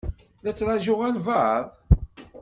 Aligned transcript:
La 0.43 0.51
tettṛajuḍ 0.51 0.99
albaɛḍ? 1.07 1.69